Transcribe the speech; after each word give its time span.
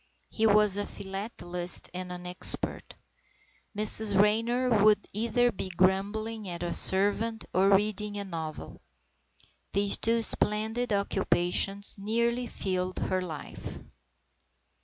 He 0.31 0.47
was 0.47 0.77
a 0.77 0.87
philatelist 0.87 1.91
and 1.93 2.11
an 2.11 2.25
expert. 2.25 2.97
Mrs 3.77 4.19
Raynor 4.19 4.83
would 4.83 5.07
either 5.13 5.51
be 5.51 5.69
grumbling 5.69 6.49
at 6.49 6.63
a 6.63 6.73
servant 6.73 7.45
or 7.53 7.69
reading 7.75 8.17
a 8.17 8.23
novel. 8.23 8.81
These 9.73 9.97
two 9.97 10.23
splendid 10.23 10.91
occupations 10.91 11.97
nearly 11.99 12.47
filled 12.47 12.97
her 12.97 13.21
life. 13.21 13.83